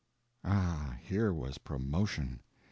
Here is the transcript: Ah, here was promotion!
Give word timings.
Ah, 0.43 0.97
here 1.03 1.31
was 1.31 1.59
promotion! 1.59 2.41